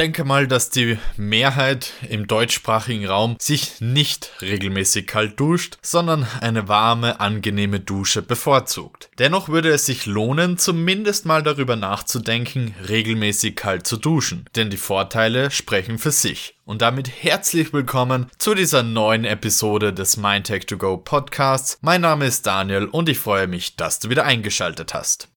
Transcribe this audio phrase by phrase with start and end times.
[0.00, 6.68] denke mal, dass die Mehrheit im deutschsprachigen Raum sich nicht regelmäßig kalt duscht, sondern eine
[6.68, 9.10] warme, angenehme Dusche bevorzugt.
[9.18, 14.78] Dennoch würde es sich lohnen, zumindest mal darüber nachzudenken, regelmäßig kalt zu duschen, denn die
[14.78, 16.54] Vorteile sprechen für sich.
[16.64, 21.76] Und damit herzlich willkommen zu dieser neuen Episode des MindTech2Go Podcasts.
[21.82, 25.29] Mein Name ist Daniel und ich freue mich, dass du wieder eingeschaltet hast.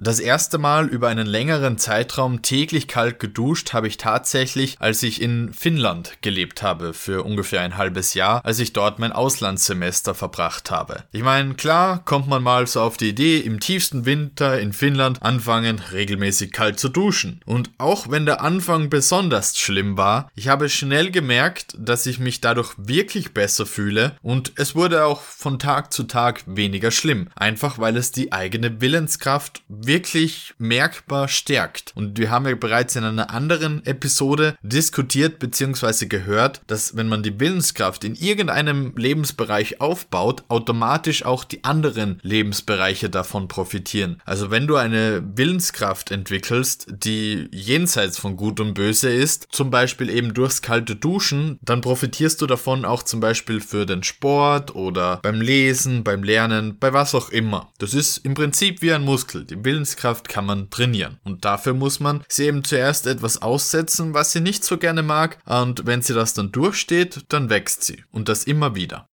[0.00, 5.20] Das erste Mal über einen längeren Zeitraum täglich kalt geduscht habe ich tatsächlich, als ich
[5.20, 10.70] in Finnland gelebt habe, für ungefähr ein halbes Jahr, als ich dort mein Auslandssemester verbracht
[10.70, 11.02] habe.
[11.10, 15.20] Ich meine, klar kommt man mal so auf die Idee, im tiefsten Winter in Finnland
[15.24, 17.40] anfangen, regelmäßig kalt zu duschen.
[17.44, 22.40] Und auch wenn der Anfang besonders schlimm war, ich habe schnell gemerkt, dass ich mich
[22.40, 27.30] dadurch wirklich besser fühle und es wurde auch von Tag zu Tag weniger schlimm.
[27.34, 31.92] Einfach weil es die eigene Willenskraft wirklich merkbar stärkt.
[31.96, 36.06] Und wir haben ja bereits in einer anderen Episode diskutiert bzw.
[36.06, 43.10] gehört, dass wenn man die Willenskraft in irgendeinem Lebensbereich aufbaut, automatisch auch die anderen Lebensbereiche
[43.10, 44.20] davon profitieren.
[44.24, 50.10] Also wenn du eine Willenskraft entwickelst, die jenseits von Gut und Böse ist, zum Beispiel
[50.10, 55.20] eben durchs kalte Duschen, dann profitierst du davon auch zum Beispiel für den Sport oder
[55.22, 57.72] beim Lesen, beim Lernen, bei was auch immer.
[57.78, 59.44] Das ist im Prinzip wie ein Muskel.
[59.44, 61.20] Die Willenskraft Willenskraft kann man trainieren.
[61.22, 65.38] Und dafür muss man sie eben zuerst etwas aussetzen, was sie nicht so gerne mag.
[65.46, 68.02] Und wenn sie das dann durchsteht, dann wächst sie.
[68.10, 69.08] Und das immer wieder.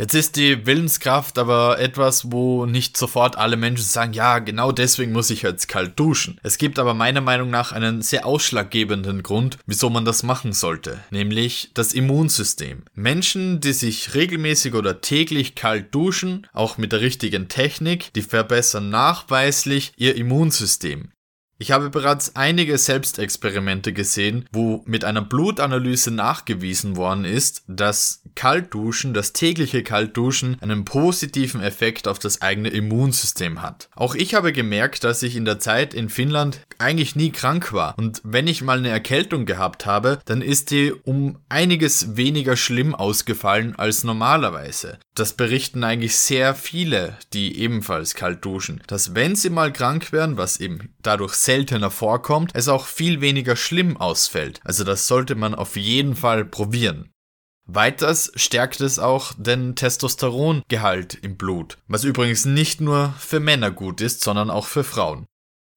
[0.00, 5.12] Jetzt ist die Willenskraft aber etwas, wo nicht sofort alle Menschen sagen, ja, genau deswegen
[5.12, 6.40] muss ich jetzt kalt duschen.
[6.42, 11.00] Es gibt aber meiner Meinung nach einen sehr ausschlaggebenden Grund, wieso man das machen sollte,
[11.10, 12.84] nämlich das Immunsystem.
[12.94, 18.88] Menschen, die sich regelmäßig oder täglich kalt duschen, auch mit der richtigen Technik, die verbessern
[18.88, 21.10] nachweislich ihr Immunsystem.
[21.62, 29.12] Ich habe bereits einige Selbstexperimente gesehen, wo mit einer Blutanalyse nachgewiesen worden ist, dass Kaltduschen,
[29.12, 33.90] das tägliche Kaltduschen, einen positiven Effekt auf das eigene Immunsystem hat.
[33.94, 37.94] Auch ich habe gemerkt, dass ich in der Zeit in Finnland eigentlich nie krank war.
[37.98, 42.94] Und wenn ich mal eine Erkältung gehabt habe, dann ist die um einiges weniger schlimm
[42.94, 44.98] ausgefallen als normalerweise.
[45.14, 50.38] Das berichten eigentlich sehr viele, die ebenfalls kalt duschen, dass wenn sie mal krank werden,
[50.38, 54.60] was eben dadurch seltener vorkommt, es auch viel weniger schlimm ausfällt.
[54.62, 57.10] Also das sollte man auf jeden Fall probieren.
[57.66, 64.00] Weiters stärkt es auch den Testosterongehalt im Blut, was übrigens nicht nur für Männer gut
[64.00, 65.26] ist, sondern auch für Frauen.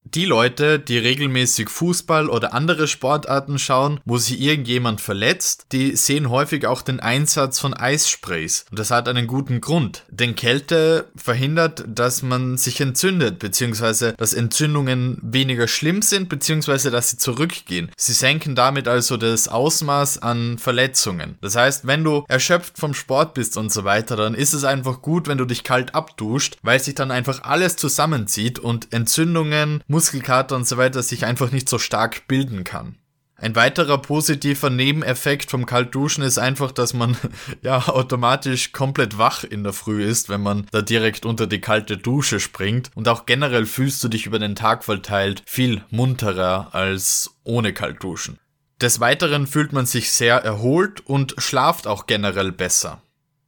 [0.06, 6.30] Die Leute, die regelmäßig Fußball oder andere Sportarten schauen, wo sich irgendjemand verletzt, die sehen
[6.30, 8.66] häufig auch den Einsatz von Eissprays.
[8.70, 10.04] Und das hat einen guten Grund.
[10.10, 17.10] Denn Kälte verhindert, dass man sich entzündet, beziehungsweise dass Entzündungen weniger schlimm sind, beziehungsweise dass
[17.10, 17.90] sie zurückgehen.
[17.98, 21.38] Sie senken damit also das Ausmaß an Verletzungen.
[21.42, 25.02] Das heißt, wenn du erschöpft vom Sport bist und so weiter, dann ist es einfach
[25.02, 30.56] gut, wenn du dich kalt abduscht, weil sich dann einfach alles zusammenzieht und Entzündungen, Muskelkater
[30.56, 32.98] und so weiter sich einfach nicht so stark bilden kann.
[33.36, 37.16] Ein weiterer positiver Nebeneffekt vom Kaltduschen ist einfach, dass man
[37.62, 41.98] ja automatisch komplett wach in der Früh ist, wenn man da direkt unter die kalte
[41.98, 42.90] Dusche springt.
[42.96, 48.40] Und auch generell fühlst du dich über den Tag verteilt viel munterer als ohne Kaltduschen.
[48.82, 53.02] Des Weiteren fühlt man sich sehr erholt und schlaft auch generell besser.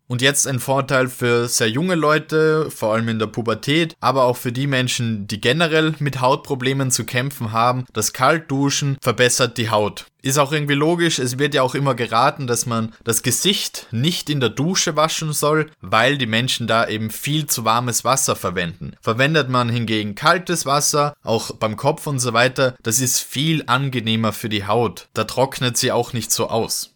[0.07, 4.37] Und jetzt ein Vorteil für sehr junge Leute, vor allem in der Pubertät, aber auch
[4.37, 7.85] für die Menschen, die generell mit Hautproblemen zu kämpfen haben.
[7.91, 10.05] Das Kaltduschen verbessert die Haut.
[10.21, 14.29] Ist auch irgendwie logisch, es wird ja auch immer geraten, dass man das Gesicht nicht
[14.29, 18.93] in der Dusche waschen soll, weil die Menschen da eben viel zu warmes Wasser verwenden.
[19.01, 24.33] Verwendet man hingegen kaltes Wasser, auch beim Kopf und so weiter, das ist viel angenehmer
[24.33, 25.09] für die Haut.
[25.13, 26.94] Da trocknet sie auch nicht so aus.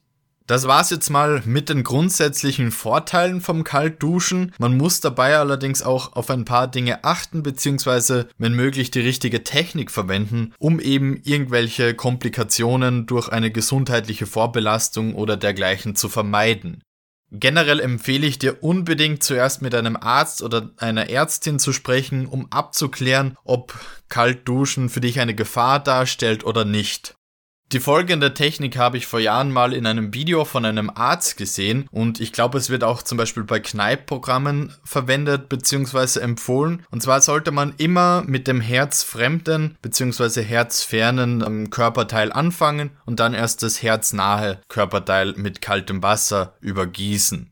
[0.50, 4.52] Das war's jetzt mal mit den grundsätzlichen Vorteilen vom Kaltduschen.
[4.58, 9.44] Man muss dabei allerdings auch auf ein paar Dinge achten, beziehungsweise wenn möglich die richtige
[9.44, 16.82] Technik verwenden, um eben irgendwelche Komplikationen durch eine gesundheitliche Vorbelastung oder dergleichen zu vermeiden.
[17.30, 22.52] Generell empfehle ich dir unbedingt zuerst mit einem Arzt oder einer Ärztin zu sprechen, um
[22.52, 23.76] abzuklären, ob
[24.08, 27.19] Kaltduschen für dich eine Gefahr darstellt oder nicht.
[27.72, 31.88] Die folgende Technik habe ich vor Jahren mal in einem Video von einem Arzt gesehen
[31.92, 36.20] und ich glaube, es wird auch zum Beispiel bei Kneippprogrammen verwendet bzw.
[36.20, 36.84] empfohlen.
[36.90, 40.42] Und zwar sollte man immer mit dem herzfremden bzw.
[40.42, 47.52] herzfernen Körperteil anfangen und dann erst das herznahe Körperteil mit kaltem Wasser übergießen.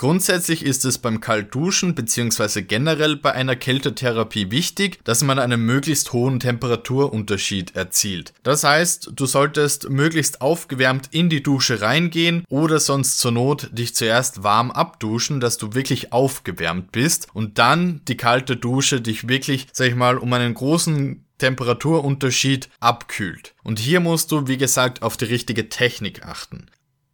[0.00, 2.62] Grundsätzlich ist es beim Kaltduschen bzw.
[2.62, 8.32] generell bei einer Kältetherapie wichtig, dass man einen möglichst hohen Temperaturunterschied erzielt.
[8.42, 13.94] Das heißt, du solltest möglichst aufgewärmt in die Dusche reingehen oder sonst zur Not dich
[13.94, 19.66] zuerst warm abduschen, dass du wirklich aufgewärmt bist und dann die kalte Dusche dich wirklich,
[19.74, 23.54] sag ich mal, um einen großen Temperaturunterschied abkühlt.
[23.62, 26.69] Und hier musst du, wie gesagt, auf die richtige Technik achten.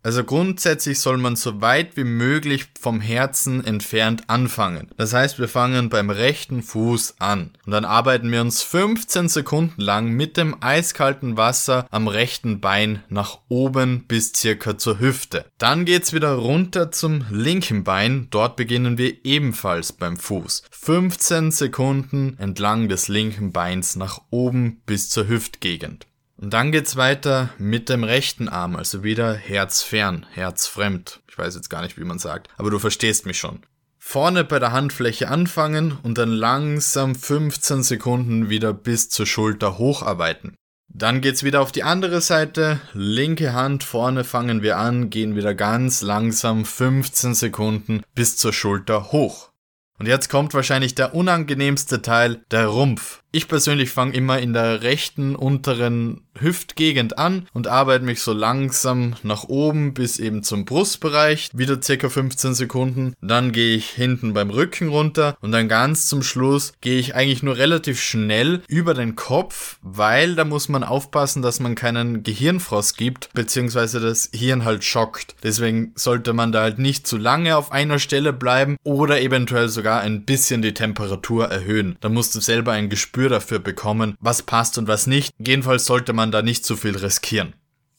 [0.06, 4.87] Also grundsätzlich soll man so weit wie möglich vom Herzen entfernt anfangen.
[4.97, 9.81] Das heißt, wir fangen beim rechten Fuß an und dann arbeiten wir uns 15 Sekunden
[9.81, 15.44] lang mit dem eiskalten Wasser am rechten Bein nach oben bis circa zur Hüfte.
[15.58, 18.29] Dann geht's wieder runter zum linken Bein.
[18.31, 20.62] Dort beginnen wir ebenfalls beim Fuß.
[20.70, 26.06] 15 Sekunden entlang des linken Beins nach oben bis zur Hüftgegend.
[26.37, 31.21] Und dann geht's weiter mit dem rechten Arm, also wieder herzfern, herzfremd.
[31.29, 33.61] Ich weiß jetzt gar nicht, wie man sagt, aber du verstehst mich schon.
[33.99, 40.55] Vorne bei der Handfläche anfangen und dann langsam 15 Sekunden wieder bis zur Schulter hocharbeiten.
[40.88, 42.81] Dann geht's wieder auf die andere Seite.
[42.93, 49.11] Linke Hand vorne fangen wir an, gehen wieder ganz langsam 15 Sekunden bis zur Schulter
[49.11, 49.50] hoch.
[49.99, 53.23] Und jetzt kommt wahrscheinlich der unangenehmste Teil, der Rumpf.
[53.37, 59.15] Ich persönlich fange immer in der rechten unteren Hüftgegend an und arbeite mich so langsam
[59.23, 63.15] nach oben bis eben zum Brustbereich, wieder circa 15 Sekunden.
[63.21, 67.43] Dann gehe ich hinten beim Rücken runter und dann ganz zum Schluss gehe ich eigentlich
[67.43, 72.97] nur relativ schnell über den Kopf, weil da muss man aufpassen, dass man keinen Gehirnfrost
[72.97, 75.37] gibt, beziehungsweise das Hirn halt schockt.
[75.43, 80.00] Deswegen sollte man da halt nicht zu lange auf einer Stelle bleiben oder eventuell sogar
[80.00, 81.97] ein bisschen die Temperatur erhöhen.
[82.00, 85.32] Da musst du selber ein Gespür dafür bekommen, was passt und was nicht.
[85.38, 87.55] Jedenfalls sollte man da nicht zu viel riskieren.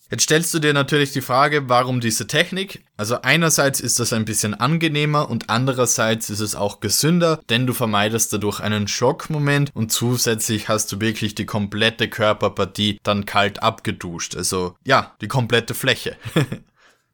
[0.09, 2.81] Jetzt stellst du dir natürlich die Frage, warum diese Technik?
[2.95, 7.73] Also einerseits ist das ein bisschen angenehmer und andererseits ist es auch gesünder, denn du
[7.73, 14.37] vermeidest dadurch einen Schockmoment und zusätzlich hast du wirklich die komplette Körperpartie dann kalt abgeduscht.
[14.37, 16.15] Also ja, die komplette Fläche.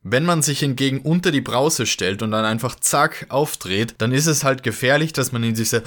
[0.03, 4.27] Wenn man sich hingegen unter die Brause stellt und dann einfach zack aufdreht, dann ist
[4.27, 5.81] es halt gefährlich, dass man in diese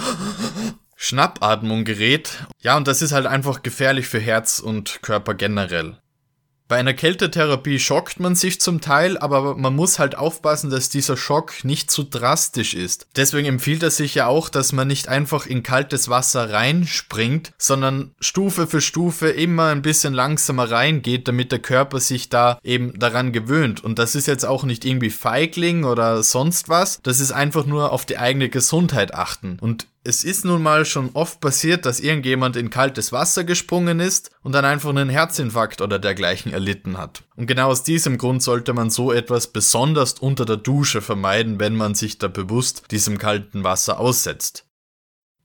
[0.96, 2.46] Schnappatmung gerät.
[2.60, 5.98] Ja, und das ist halt einfach gefährlich für Herz und Körper generell.
[6.68, 11.16] Bei einer Kältetherapie schockt man sich zum Teil, aber man muss halt aufpassen, dass dieser
[11.16, 13.06] Schock nicht zu drastisch ist.
[13.14, 18.16] Deswegen empfiehlt es sich ja auch, dass man nicht einfach in kaltes Wasser reinspringt, sondern
[18.18, 23.30] Stufe für Stufe immer ein bisschen langsamer reingeht, damit der Körper sich da eben daran
[23.30, 23.84] gewöhnt.
[23.84, 27.92] Und das ist jetzt auch nicht irgendwie Feigling oder sonst was, das ist einfach nur
[27.92, 29.58] auf die eigene Gesundheit achten.
[29.60, 34.30] Und es ist nun mal schon oft passiert, dass irgendjemand in kaltes Wasser gesprungen ist
[34.42, 37.24] und dann einfach einen Herzinfarkt oder dergleichen erlitten hat.
[37.34, 41.74] Und genau aus diesem Grund sollte man so etwas besonders unter der Dusche vermeiden, wenn
[41.74, 44.65] man sich da bewusst diesem kalten Wasser aussetzt.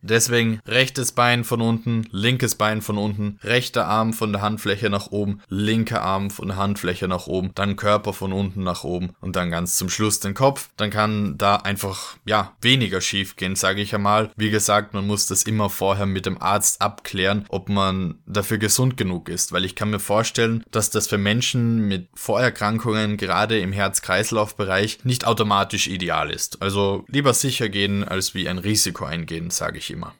[0.02, 5.08] Deswegen rechtes Bein von unten, linkes Bein von unten, rechter Arm von der Handfläche nach
[5.12, 9.36] oben, linker Arm von der Handfläche nach oben, dann Körper von unten nach oben und
[9.36, 10.70] dann ganz zum Schluss den Kopf.
[10.78, 14.32] Dann kann da einfach, ja, weniger schief gehen, sage ich einmal.
[14.36, 18.98] Wie gesagt, man muss das immer vorher mit dem Arzt abklären, ob man dafür gesund
[18.98, 23.72] genug ist, weil ich kann mir vorstellen, dass das für Menschen mit Vorerkrankungen gerade im
[23.72, 26.62] Herz-Kreislauf-Bereich nicht automatisch ideal ist.
[26.62, 30.14] Also lieber sicher gehen als wie ein Risiko eingehen, sage ich immer.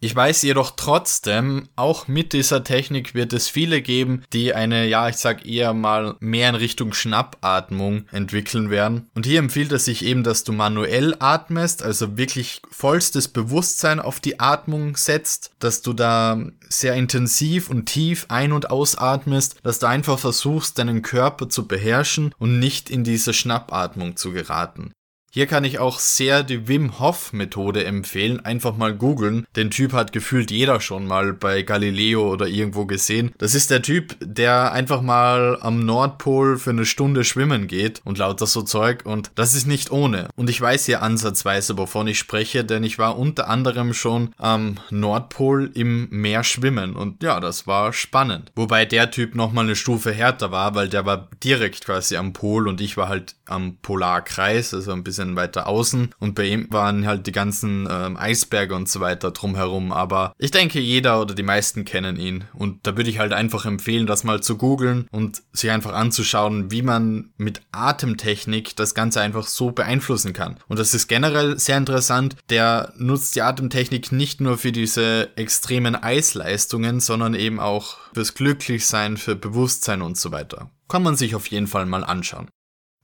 [0.00, 5.08] Ich weiß jedoch trotzdem, auch mit dieser Technik wird es viele geben, die eine, ja,
[5.08, 9.10] ich sag eher mal mehr in Richtung Schnappatmung entwickeln werden.
[9.16, 14.20] Und hier empfiehlt es sich eben, dass du manuell atmest, also wirklich vollstes Bewusstsein auf
[14.20, 19.88] die Atmung setzt, dass du da sehr intensiv und tief ein- und ausatmest, dass du
[19.88, 24.92] einfach versuchst, deinen Körper zu beherrschen und nicht in diese Schnappatmung zu geraten.
[25.30, 28.42] Hier kann ich auch sehr die Wim Hof Methode empfehlen.
[28.44, 29.46] Einfach mal googeln.
[29.56, 33.32] Den Typ hat gefühlt jeder schon mal bei Galileo oder irgendwo gesehen.
[33.36, 38.16] Das ist der Typ, der einfach mal am Nordpol für eine Stunde schwimmen geht und
[38.16, 39.04] lauter so Zeug.
[39.04, 40.28] Und das ist nicht ohne.
[40.34, 44.76] Und ich weiß hier ansatzweise, wovon ich spreche, denn ich war unter anderem schon am
[44.88, 46.96] Nordpol im Meer schwimmen.
[46.96, 48.50] Und ja, das war spannend.
[48.56, 52.66] Wobei der Typ nochmal eine Stufe härter war, weil der war direkt quasi am Pol
[52.66, 56.66] und ich war halt am Polarkreis, also ein bisschen bisschen weiter außen und bei ihm
[56.70, 59.92] waren halt die ganzen ähm, Eisberge und so weiter drumherum.
[59.92, 63.66] Aber ich denke, jeder oder die meisten kennen ihn und da würde ich halt einfach
[63.66, 69.20] empfehlen, das mal zu googeln und sich einfach anzuschauen, wie man mit Atemtechnik das Ganze
[69.20, 70.58] einfach so beeinflussen kann.
[70.68, 72.36] Und das ist generell sehr interessant.
[72.50, 79.16] Der nutzt die Atemtechnik nicht nur für diese extremen Eisleistungen, sondern eben auch fürs Glücklichsein,
[79.16, 80.70] für Bewusstsein und so weiter.
[80.88, 82.48] Kann man sich auf jeden Fall mal anschauen.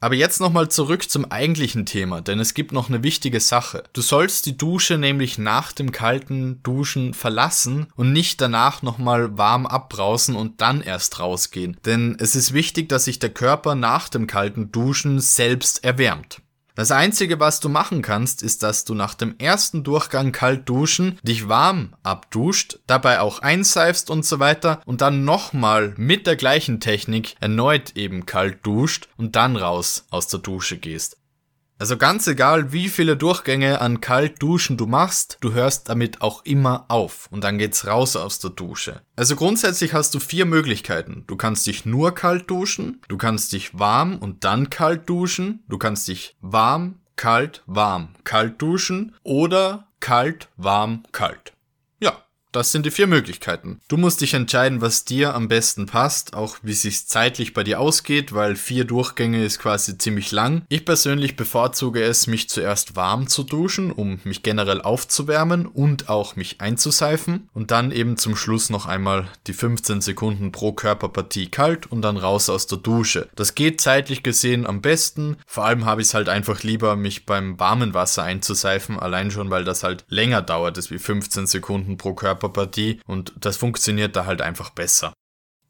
[0.05, 3.85] Aber jetzt nochmal zurück zum eigentlichen Thema, denn es gibt noch eine wichtige Sache.
[3.95, 9.65] Du sollst die Dusche nämlich nach dem kalten Duschen verlassen und nicht danach nochmal warm
[9.65, 11.79] abbrausen und dann erst rausgehen.
[11.87, 16.43] Denn es ist wichtig, dass sich der Körper nach dem kalten Duschen selbst erwärmt.
[16.77, 21.21] Das einzige, was du machen kannst, ist, dass du nach dem ersten Durchgang kalt duschen
[21.23, 26.81] dich warm abduscht, dabei auch einseifst und so weiter und dann nochmal mit der gleichen
[26.81, 31.17] Technik erneut eben kalt duscht und dann raus aus der Dusche gehst.
[31.79, 36.85] Also ganz egal, wie viele Durchgänge an Kaltduschen du machst, du hörst damit auch immer
[36.89, 39.01] auf und dann geht's raus aus der Dusche.
[39.17, 41.25] Also grundsätzlich hast du vier Möglichkeiten.
[41.27, 45.77] Du kannst dich nur kalt duschen, du kannst dich warm und dann kalt duschen, du
[45.79, 51.54] kannst dich warm, kalt, warm, kalt duschen oder kalt, warm, kalt.
[52.55, 53.81] Das sind die vier Möglichkeiten.
[53.89, 57.81] Du musst dich entscheiden, was dir am besten passt, auch wie sich zeitlich bei dir
[57.81, 60.63] ausgeht, weil vier Durchgänge ist quasi ziemlich lang.
[60.69, 66.37] Ich persönlich bevorzuge es, mich zuerst warm zu duschen, um mich generell aufzuwärmen und auch
[66.37, 71.91] mich einzuseifen und dann eben zum Schluss noch einmal die 15 Sekunden pro Körperpartie kalt
[71.91, 73.29] und dann raus aus der Dusche.
[73.35, 75.39] Das geht zeitlich gesehen am besten.
[75.45, 79.51] Vor allem habe ich es halt einfach lieber, mich beim warmen Wasser einzuseifen, allein schon,
[79.51, 84.17] weil das halt länger dauert, als wie 15 Sekunden pro Körper Körperpartie und das funktioniert
[84.17, 85.13] da halt einfach besser.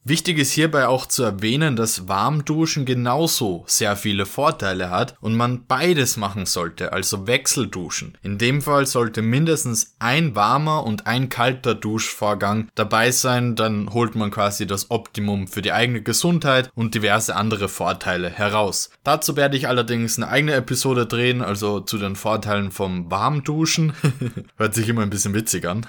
[0.07, 5.65] Wichtig ist hierbei auch zu erwähnen, dass Warmduschen genauso sehr viele Vorteile hat und man
[5.67, 8.19] beides machen sollte, also Wechselduschen.
[8.21, 14.15] In dem Fall sollte mindestens ein warmer und ein kalter Duschvorgang dabei sein, dann holt
[14.15, 18.91] man quasi das Optimum für die eigene Gesundheit und diverse andere Vorteile heraus.
[19.05, 23.95] Dazu werde ich allerdings eine eigene Episode drehen, also zu den Vorteilen vom Warmduschen.
[24.59, 25.87] Hört sich immer ein bisschen witzig an.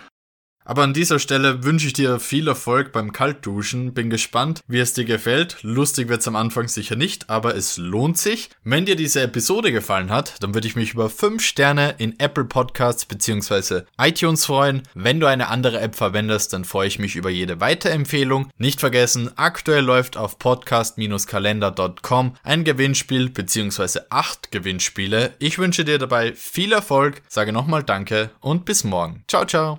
[0.66, 3.94] Aber an dieser Stelle wünsche ich dir viel Erfolg beim Kaltduschen.
[3.94, 5.58] Bin gespannt, wie es dir gefällt.
[5.62, 8.50] Lustig wird es am Anfang sicher nicht, aber es lohnt sich.
[8.64, 12.46] Wenn dir diese Episode gefallen hat, dann würde ich mich über 5 Sterne in Apple
[12.46, 13.84] Podcasts bzw.
[13.98, 14.82] iTunes freuen.
[14.96, 18.50] Wenn du eine andere App verwendest, dann freue ich mich über jede Weiterempfehlung.
[18.58, 24.00] Nicht vergessen, aktuell läuft auf podcast-kalender.com ein Gewinnspiel bzw.
[24.10, 25.34] 8 Gewinnspiele.
[25.40, 29.24] Ich wünsche dir dabei viel Erfolg, sage nochmal Danke und bis morgen.
[29.28, 29.74] Ciao, ciao.